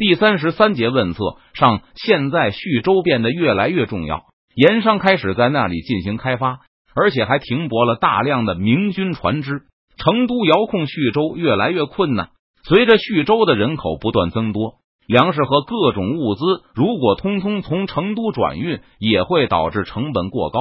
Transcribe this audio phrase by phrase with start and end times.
[0.00, 4.22] 第三十三节问策上，现在徐州变得越来越重要，
[4.54, 6.60] 盐商开始在那里进行开发，
[6.94, 9.60] 而且还停泊了大量的明军船只。
[9.98, 12.30] 成都遥控徐州越来越困难。
[12.66, 14.76] 随着徐州的人口不断增多，
[15.06, 20.60] 粮食和各种物资如果通通从成都转运，也会导致成本过高。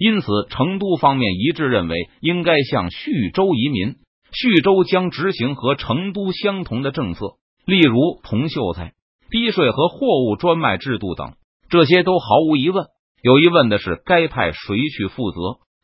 [0.00, 3.98] 因此，成都方面一致认为，应该向徐州移民。
[4.32, 7.34] 徐州将执行和成都相同的政策，
[7.66, 8.92] 例如铜秀才、
[9.30, 11.34] 低税和货物专卖制度等，
[11.68, 12.86] 这些都毫无疑问。
[13.22, 15.38] 有疑问的是，该派谁去负责？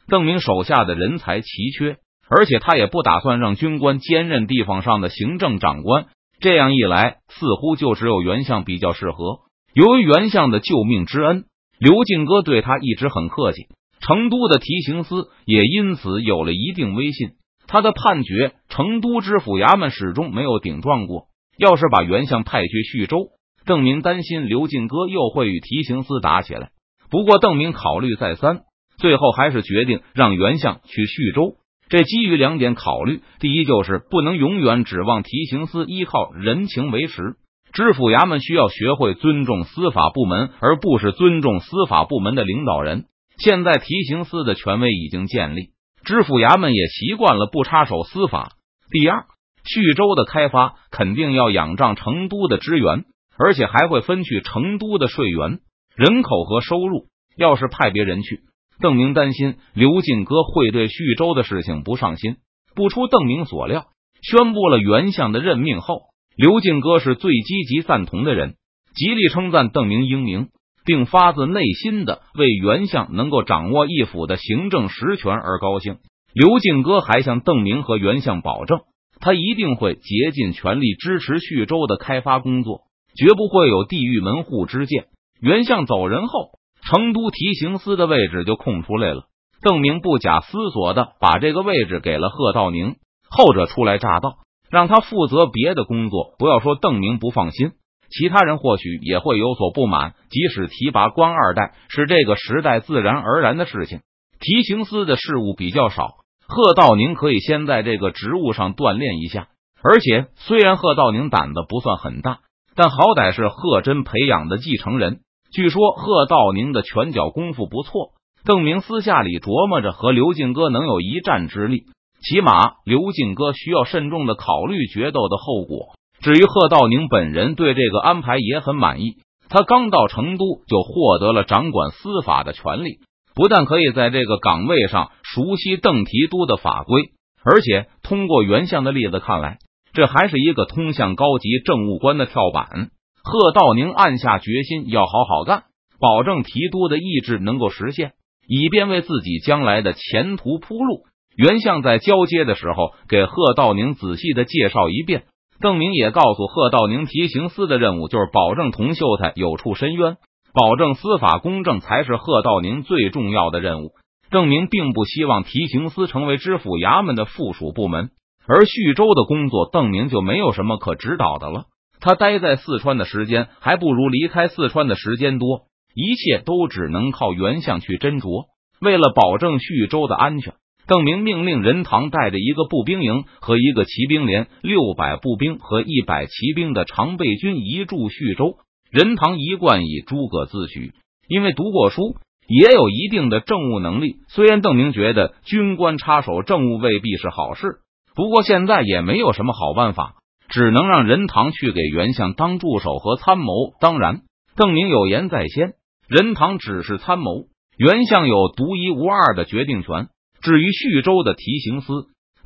[0.09, 1.97] 邓明手下的人才奇缺，
[2.29, 6.07] 而且他也不打算让军官兼任地方上的行政长官。
[6.41, 9.41] 这样一来，似乎就只有袁相比较适合。
[9.75, 11.45] 由于袁相的救命之恩，
[11.79, 13.67] 刘进哥对他一直很客气。
[14.01, 17.31] 成都的提刑司也因此有了一定威信。
[17.67, 21.27] 他的判决，成都知府衙门始终没有顶撞过。
[21.59, 23.29] 要是把袁相派去徐州，
[23.65, 26.71] 邓明担心刘进哥又会与提刑司打起来。
[27.11, 28.61] 不过，邓明考虑再三，
[28.99, 31.57] 最后还是决定让袁相去徐州。
[31.89, 37.37] 这基于两点考虑：第一，就是不能永远指望提刑司依靠人情维持，
[37.73, 43.05] 知府衙门需要学会尊重司法部门，而不是尊重司法部门的领导人。
[43.39, 45.71] 现在提刑司的权威已经建立，
[46.05, 48.53] 知府衙门也习惯了不插手司法。
[48.91, 49.27] 第二，
[49.67, 53.05] 徐州的开发肯定要仰仗成都的支援，
[53.37, 55.59] 而且还会分去成都的税源、
[55.95, 57.07] 人口和收入。
[57.37, 58.41] 要是派别人去，
[58.81, 62.37] 邓明担心刘进哥会对徐州的事情不上心。
[62.75, 63.87] 不出邓明所料，
[64.23, 66.03] 宣布了袁相的任命后，
[66.37, 68.55] 刘进哥是最积极赞同的人，
[68.95, 70.49] 极力称赞邓明英明。
[70.89, 75.97] 并发自内心的为袁相能够掌握一府的行政实权而高兴。
[76.33, 78.79] 刘进哥还向邓明和袁相保证，
[79.21, 82.83] 他一定会竭尽全力支持徐州的开发工作，
[83.17, 85.07] 绝不会有地狱门户之见。
[85.41, 86.51] 袁相走人后，
[86.83, 89.25] 成都提刑司的位置就空出来了。
[89.63, 92.97] 邓明不假思索的把这个位置给了贺道宁，
[93.29, 94.37] 后者初来乍到，
[94.71, 96.35] 让他负责别的工作。
[96.39, 97.73] 不要说邓明不放心。
[98.09, 104.01] 其他人或许也会有所不满，即使提拔官二代是这个时代自然而然的事情。
[104.39, 109.49] 提刑司的事务比较少，贺道宁可以先在这个职务上锻炼一下。
[109.83, 112.39] 而且，虽然贺道宁胆子不算很大，
[112.75, 115.21] 但好歹是贺真培养的继承人。
[115.53, 118.11] 据说贺道宁的拳脚功夫不错，
[118.45, 121.85] 邓明私下里琢磨着和刘进哥能有一战之力。
[122.21, 125.95] 起码，刘进哥需要慎重的考虑决斗的后果。
[126.21, 129.19] 至于贺道宁本人，对这个安排也很满意。
[129.49, 132.99] 他刚到成都，就获得了掌管司法的权利，
[133.37, 137.11] 不但可以在这个岗位上熟悉邓提督的法规，
[137.45, 139.59] 而且通过原相的例子看来，
[139.93, 142.91] 这还是一个通向高级政务官的跳板。
[143.23, 145.65] 贺道宁暗下决心，要好好干，
[146.01, 148.13] 保证提督的意志能够实现，
[148.49, 151.03] 以便为自己将来的前途铺路。
[151.37, 155.25] 原相在交接的时候，给贺道宁仔细的介绍一遍。
[155.61, 160.17] 邓明也告诉贺道宁，提刑司的任务就是保证童秀才有处申冤，
[160.57, 163.91] 保证司法公正才是贺道宁最重要的任务。
[164.31, 168.09] 邓明并不希望提刑司成为知府衙门的附属部门，
[168.49, 171.65] 而叙州的工作，邓明就没有什么可指导的了。
[172.01, 178.47] 他待在四川的时间还不如离开四川的时间多，一切都只能靠原相去斟酌。
[178.81, 180.55] 为了保证叙州的安全。
[180.89, 188.55] 邓明命令任堂带着一个步兵营和一个骑兵连、六百步兵和一百骑兵的常备军移驻叙州。
[188.97, 190.93] 任堂一贯以诸葛自诩，
[191.29, 192.17] 因为读过书，
[192.49, 194.21] 也有一定的政务能力。
[194.29, 197.81] 虽然邓明觉得军官插手政务未必是好事，
[198.15, 200.15] 不过现在也没有什么好办法，
[200.49, 203.53] 只能让任堂去给袁相当助手和参谋。
[203.83, 204.23] 当然，
[204.57, 205.75] 邓明有言在先，
[206.09, 210.09] 任堂只是参谋，袁相有独一无二的决定权。
[210.41, 211.93] 至于徐州的提刑司，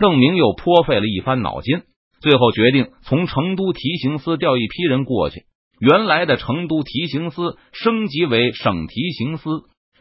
[0.00, 1.82] 邓明又颇费了一番脑筋，
[2.21, 5.44] 最后决定从成都提刑司调一批人过去。
[5.81, 9.49] 原来的成都提刑司升级为省提刑司，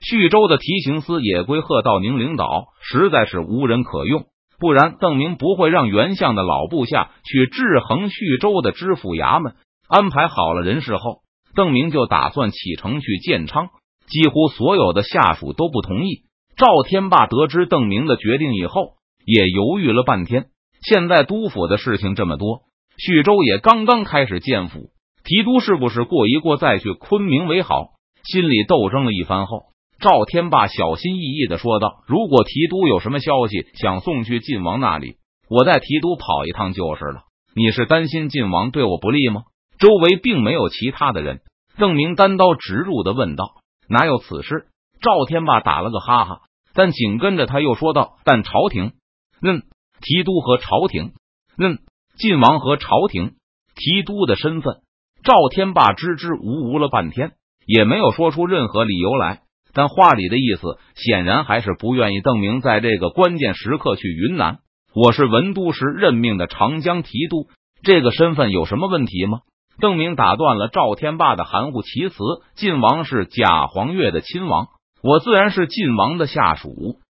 [0.02, 4.26] 徐州的提刑司也归贺道宁领导，实在是无人可用。
[4.60, 9.56] 不然，邓明不会让袁相的老部下去制衡徐州的知府衙门。
[9.88, 11.22] 安排好了人事后，
[11.56, 13.70] 邓明就打算启程去建昌。
[14.08, 16.24] 几乎所有的下属都不同意。
[16.58, 20.48] 赵天霸得知邓明的决定以后，也犹豫了半天。
[20.82, 22.64] 现在督府的事情这么多，
[22.98, 24.90] 徐州也刚刚开始建府，
[25.24, 27.92] 提督是不是过一过再去昆明为好？
[28.24, 29.68] 心里斗争了一番后，
[30.00, 35.16] 赵天霸小心翼翼的说道：“如果提督有什么消息想送去晋王那里，
[35.50, 37.24] 我带提督跑一趟就是了。
[37.56, 39.44] 你是担心晋王对我不利吗？”
[39.80, 41.40] 周围并没有其他的人。
[41.78, 43.56] 邓明单刀直入的问道
[43.88, 44.68] ：“哪有此事？”
[45.02, 46.42] 赵天霸打了个哈哈，
[46.74, 48.92] 但紧跟着他又说道：“但朝廷，
[49.42, 49.64] 嗯，
[50.02, 51.14] 提督和朝廷，
[51.58, 51.80] 嗯，
[52.18, 53.36] 晋王和朝廷，
[53.76, 54.82] 提督的身份。”
[55.30, 57.34] 赵天霸支支吾吾了半天，
[57.68, 59.42] 也没有说出任何理由来。
[59.76, 64.58] 但话里的意思，显然还是不愿意邓明在这个关键时刻去云南。
[64.96, 67.46] 我是文都时任命的长江提督，
[67.84, 69.42] 这个身份有什么问题吗？
[69.80, 72.16] 邓明打断了赵天霸的含糊其辞。
[72.56, 74.70] 晋王是贾黄月的亲王，
[75.04, 76.72] 我自然是晋王的下属。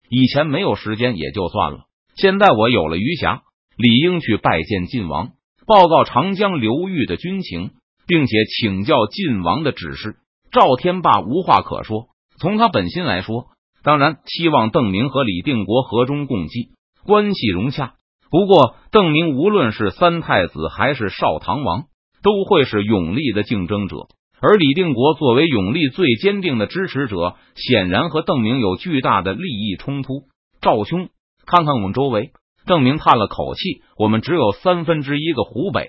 [0.09, 1.85] 以前没有时间也就算了，
[2.17, 3.43] 现在我有了余暇，
[3.77, 5.29] 理应去拜见晋王，
[5.65, 7.71] 报告长江流域的军情，
[8.11, 10.17] 并且请教晋王的指示。
[10.51, 12.09] 赵天霸无话可说。
[12.41, 13.47] 从他本心来说，
[13.85, 16.71] 当然希望邓明和李定国和衷共济，
[17.07, 17.95] 关系融洽。
[18.29, 21.85] 不过，邓明无论是三太子还是少唐王，
[22.25, 24.09] 都会是永历的竞争者。
[24.41, 30.25] 而李定国作为永历最坚定的支持者，显然和邓明有巨大的利益冲突。
[30.61, 31.11] 赵兄，
[31.47, 32.33] 看看我们周围。
[32.67, 35.89] 邓明叹了口气：“我们只有三分之一个湖北，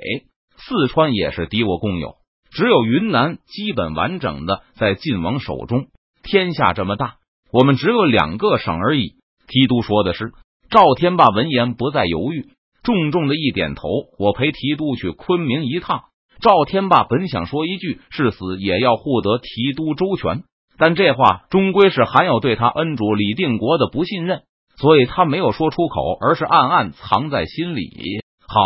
[0.68, 2.16] 四川也是敌我共有，
[2.52, 5.88] 只有云南基本完整的在晋王手中。”
[6.24, 7.16] 天下这么大，
[7.52, 9.16] 我们只有两个省而已。
[9.48, 10.32] 提督说的是。
[10.70, 12.48] 赵天霸闻言不再犹豫，
[12.82, 13.90] 重重的一点头。
[14.18, 16.04] 我陪提督去昆明一趟。
[16.40, 20.44] 赵天霸本想说一句誓死也要护得提督周全，
[20.78, 24.44] 但这话终归是含有对他恩主李定国的不信任，
[24.78, 28.22] 所以他没有说出口，而是暗暗藏在心里。
[28.48, 28.62] 好，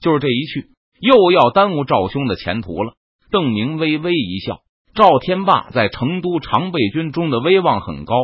[0.00, 0.70] 就是这一去，
[1.02, 2.92] 又要耽误赵兄的前途了。
[3.32, 4.60] 邓明微微一笑。
[4.94, 8.14] 赵天霸在成都常备军中的威望很高。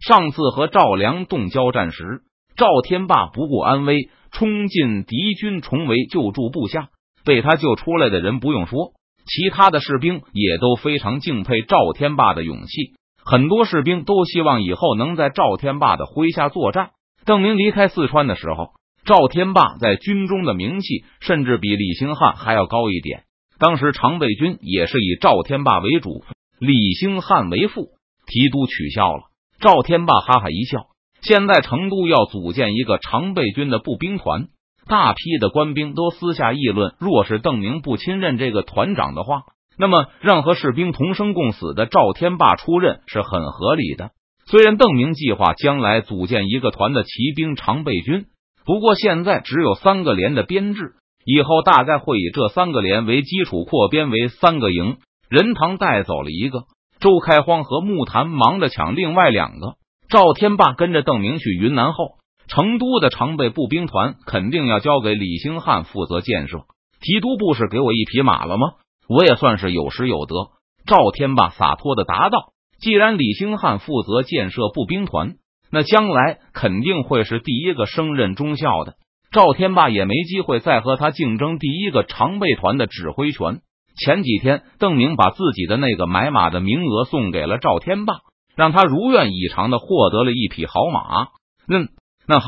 [0.00, 2.22] 上次和赵良栋交战时，
[2.56, 6.88] 赵天霸不顾安危，冲进敌军重围救助部下。
[7.24, 8.92] 被他救出来的人不用说，
[9.26, 12.94] 其他的士兵也都非常敬佩赵天霸的勇气。
[13.24, 16.90] 很多士兵都希望以后能在赵天霸的麾下作战。
[17.24, 18.72] 邓明离开四川的时候，
[19.04, 23.24] 赵天霸在军中的名气甚至比李兴汉还要高一点。
[23.58, 26.24] 当时常备军也是以赵天霸为主，
[26.58, 27.88] 李兴汉为副。
[28.26, 29.24] 提督取笑了
[29.60, 30.86] 赵天霸，哈哈一笑。
[31.20, 34.48] 现在成都要组建一个常备军的步兵团，
[34.88, 39.42] 大批的官兵都私下议论：若是邓明不亲任这个团长的话，
[39.78, 44.12] 那么让和士兵同生共死的赵天霸出任是很合理的。
[44.46, 48.24] 虽然邓明计划将来组建一个团的骑兵常备军，
[48.64, 50.94] 不过现在只有三个连的编制。
[51.26, 54.98] 以后大概会以这三个连为基础扩编为三个营。
[55.30, 56.64] 任堂带走了一个，
[57.00, 59.76] 周开荒和木坛忙着抢另外两个。
[60.08, 62.16] 赵天霸跟着邓明去云南后，
[62.46, 66.64] 成都的常备步兵团肯定要交给李兴汉负责建设。
[67.00, 68.72] 提督不是给我一匹马了吗？
[69.08, 70.34] 我也算是有失有得。
[70.86, 75.36] 赵天霸洒脱的答道：“既然李兴汉负责建设步兵团，
[75.70, 78.94] 那将来肯定会是第一个升任中校的。”
[79.32, 83.62] 赵天霸也没机会再和他竞争第一个常备团的指挥权。
[83.96, 88.14] 前几天，邓明把自己的那个买马的名额送给了赵天霸，
[88.54, 91.28] 让他如愿以偿的获得了一匹好马。
[91.68, 91.88] 嗯，
[92.26, 92.46] 那好，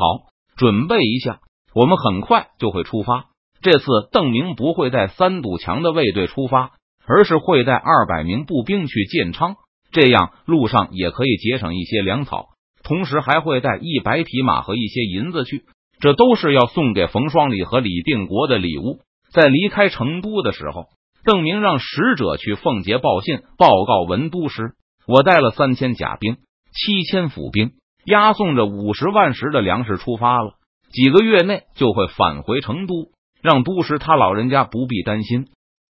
[0.55, 1.39] 准备一下，
[1.73, 3.25] 我们很快就会出发。
[3.61, 6.71] 这次邓明不会带三堵墙的卫队出发，
[7.05, 9.55] 而是会带二百名步兵去建昌，
[9.91, 12.49] 这样路上也可以节省一些粮草，
[12.87, 15.63] 同时还会带一百匹马和一些银子去。
[15.99, 18.99] 这都是要送给冯双礼和李定国的礼物。
[19.33, 20.85] 在离开成都的时候，
[21.25, 24.71] 邓明让使者去奉节报信，报告文都时：
[25.05, 26.37] 我带了三千甲兵、
[26.71, 27.71] 七千府兵，
[28.05, 30.53] 押送着五十万石的粮食出发了。
[30.89, 32.93] 几个月内就会返回成都，
[33.41, 35.47] 让都师他老人家不必担心。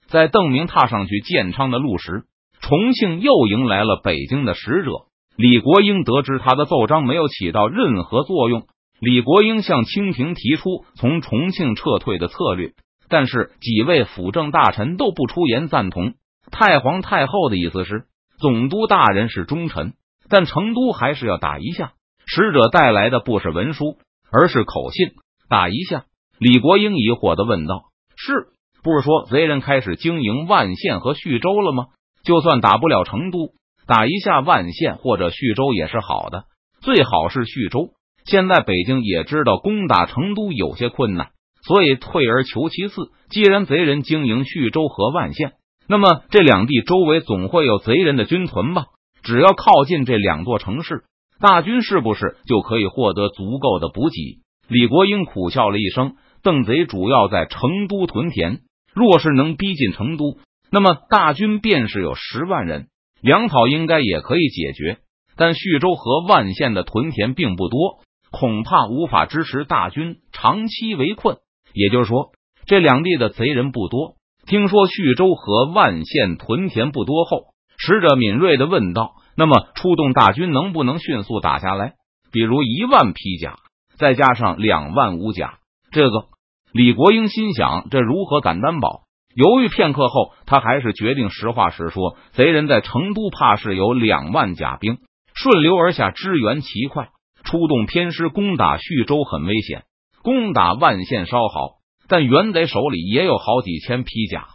[0.06, 2.24] 在邓明踏上去建昌的路时，
[2.60, 4.90] 重庆又迎来了北京的使者
[5.37, 6.05] 李国英。
[6.05, 8.67] 得知他的奏章没有起到任何作用。
[9.00, 12.73] 李国英向清廷提出从重庆撤退的策略，
[13.09, 16.14] 但是几位辅政大臣都不出言赞同。
[16.50, 18.05] 太皇太后的意思是，
[18.38, 19.95] 总督大人是忠臣，
[20.29, 21.93] 但成都还是要打一下。
[22.26, 23.99] 使者带来的不是文书，
[24.31, 25.12] 而是口信。
[25.49, 26.05] 打一下？
[26.38, 27.85] 李国英疑惑的问道
[28.17, 28.47] ：“是，
[28.83, 31.87] 不是说贼人开始经营万县和徐州了吗？
[32.25, 33.53] 就算打不了成都，
[33.87, 36.45] 打一下万县或者徐州也是好的，
[36.81, 37.91] 最好是徐州。”
[38.25, 41.29] 现在北京也知道攻打成都有些困难，
[41.62, 43.11] 所以退而求其次。
[43.29, 45.53] 既然贼人经营徐州和万县，
[45.87, 48.87] 那么这两地周围总会有贼人的军屯吧？
[49.23, 51.05] 只要靠近这两座城市，
[51.38, 54.41] 大军是不是就可以获得足够的补给？
[54.69, 58.61] 李国英苦笑了一声：“邓贼主要在成都屯田，
[58.95, 60.38] 若是能逼近成都，
[60.71, 62.87] 那么大军便是有十万人，
[63.25, 64.99] 粮草应该也可以解决。
[65.35, 71.38] 但徐州和万县的屯田并不多，恐怕无法支持大军长期围困。
[71.73, 72.33] 也就是说，
[72.66, 74.16] 这两地的贼人不多。
[74.47, 77.47] 听说徐州和万县屯田不多后，
[77.78, 81.95] 使者敏锐的问道：“那么出动大军能不能迅速打下来？
[82.31, 83.57] 比如一万披甲，
[83.97, 86.26] 再加上两万武甲，这个？”
[86.73, 89.03] 李国英心想：这如何敢担保？
[89.35, 94.99] 犹豫片刻后，他还是决定实话实说：贼人在成都，怕是有两万甲兵。
[95.35, 97.09] 顺流而下，支援奇快，
[97.43, 99.83] 出动偏师攻打徐州很危险。
[100.23, 104.47] 攻打万县稍好，但袁贼手里也有好几千披甲，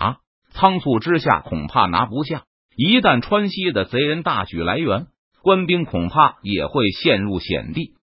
[0.52, 2.44] 仓促之下恐怕拿不下。
[2.78, 5.08] 一旦川西的贼人大举来援，
[5.44, 7.99] 官兵恐怕也会陷入险地。